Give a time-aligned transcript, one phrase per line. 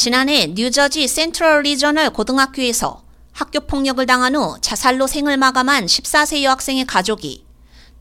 [0.00, 3.02] 지난해 뉴저지 센트럴 리저널 고등학교에서
[3.32, 7.44] 학교 폭력을 당한 후 자살로 생을 마감한 14세 여학생의 가족이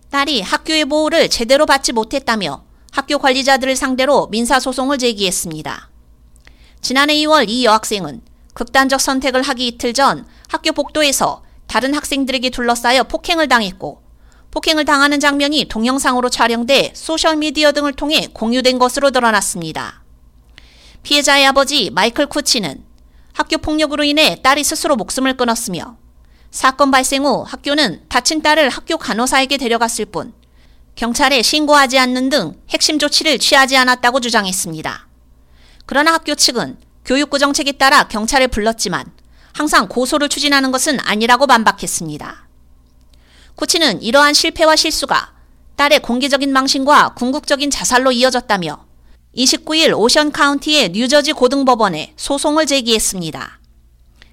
[0.10, 5.90] 딸이 학교의 보호를 제대로 받지 못했다며 학교 관리자들을 상대로 민사소송을 제기했습니다.
[6.80, 8.22] 지난해 2월 이 여학생은
[8.54, 14.02] 극단적 선택을 하기 이틀 전 학교 복도에서 다른 학생들에게 둘러싸여 폭행을 당했고
[14.52, 20.00] 폭행을 당하는 장면이 동영상으로 촬영돼 소셜미디어 등을 통해 공유된 것으로 드러났습니다.
[21.10, 22.84] 피해자의 아버지 마이클 쿠치는
[23.34, 25.98] 학교 폭력으로 인해 딸이 스스로 목숨을 끊었으며
[26.52, 30.34] 사건 발생 후 학교는 다친 딸을 학교 간호사에게 데려갔을 뿐
[30.94, 35.08] 경찰에 신고하지 않는 등 핵심 조치를 취하지 않았다고 주장했습니다.
[35.88, 39.12] 그러나 학교 측은 교육부 정책에 따라 경찰을 불렀지만
[39.54, 42.48] 항상 고소를 추진하는 것은 아니라고 반박했습니다.
[43.56, 45.34] 코치는 이러한 실패와 실수가
[45.76, 48.89] 딸의 공개적인 망신과 궁극적인 자살로 이어졌다며
[49.36, 53.60] 29일 오션 카운티의 뉴저지 고등법원에 소송을 제기했습니다.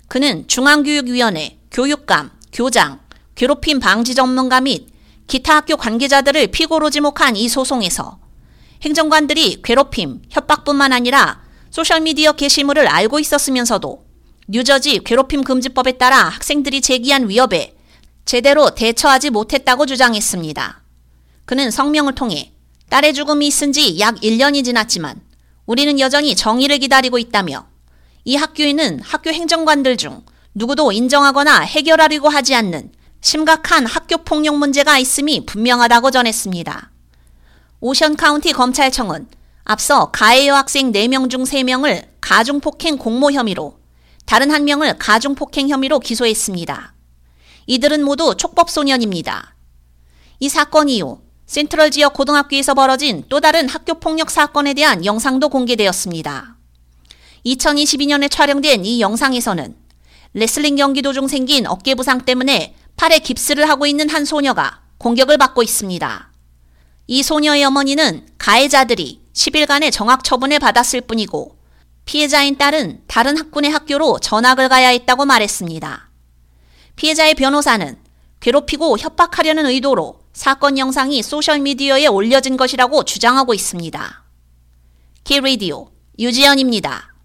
[0.08, 3.00] 그는 중앙교육위원회, 교육감, 교장,
[3.34, 4.88] 괴롭힘 방지 전문가 및
[5.26, 8.18] 기타 학교 관계자들을 피고로 지목한 이 소송에서
[8.82, 14.06] 행정관들이 괴롭힘, 협박뿐만 아니라 소셜미디어 게시물을 알고 있었으면서도
[14.48, 17.74] 뉴저지 괴롭힘 금지법에 따라 학생들이 제기한 위협에
[18.24, 20.82] 제대로 대처하지 못했다고 주장했습니다.
[21.44, 22.52] 그는 성명을 통해
[22.88, 25.20] 딸의 죽음이 있은 지 약 1년이 지났지만
[25.66, 27.66] 우리는 여전히 정의를 기다리고 있다며
[28.24, 35.46] 이 학교에는 학교 행정관들 중 누구도 인정하거나 해결하려고 하지 않는 심각한 학교 폭력 문제가 있음이
[35.46, 36.90] 분명하다고 전했습니다.
[37.80, 39.28] 오션 카운티 검찰청은
[39.64, 43.78] 앞서 가해 여학생 4명 중 3명을 가중폭행 공모 혐의로
[44.24, 46.94] 다른 한 명을 가중폭행 혐의로 기소했습니다.
[47.66, 49.56] 이들은 모두 촉법소년입니다.
[50.38, 56.56] 이 사건 이후 센트럴 지역 고등학교에서 벌어진 또 다른 학교 폭력 사건에 대한 영상도 공개되었습니다.
[57.46, 59.76] 2022년에 촬영된 이 영상에서는
[60.34, 65.62] 레슬링 경기 도중 생긴 어깨 부상 때문에 팔에 깁스를 하고 있는 한 소녀가 공격을 받고
[65.62, 66.32] 있습니다.
[67.06, 71.56] 이 소녀의 어머니는 가해자들이 10일간의 정학 처분을 받았을 뿐이고
[72.04, 76.10] 피해자인 딸은 다른 학군의 학교로 전학을 가야 했다고 말했습니다.
[76.96, 77.96] 피해자의 변호사는
[78.40, 84.22] 괴롭히고 협박하려는 의도로 사건 영상이 소셜미디어에 올려진 것이라고 주장하고 있습니다.
[85.24, 85.88] 키레디오
[86.18, 87.15] 유지연입니다.